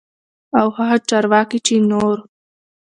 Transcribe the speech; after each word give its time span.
او 0.59 0.67
هغه 0.77 0.97
چارواکي 1.09 1.59
چې 1.65 1.75
نور 1.89 2.17